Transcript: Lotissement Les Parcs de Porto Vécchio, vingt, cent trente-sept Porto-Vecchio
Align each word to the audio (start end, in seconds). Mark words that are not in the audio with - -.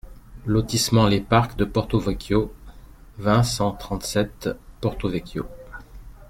Lotissement 0.47 1.05
Les 1.05 1.21
Parcs 1.21 1.55
de 1.57 1.63
Porto 1.63 1.99
Vécchio, 1.99 2.51
vingt, 3.19 3.43
cent 3.43 3.71
trente-sept 3.73 4.49
Porto-Vecchio 4.81 5.45